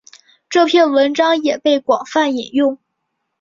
[0.49, 2.79] 这篇文章也被广泛引用。